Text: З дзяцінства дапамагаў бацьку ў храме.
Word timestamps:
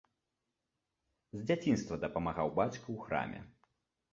З 1.37 1.43
дзяцінства 1.51 1.99
дапамагаў 2.07 2.47
бацьку 2.59 2.83
ў 2.83 2.97
храме. 3.07 3.39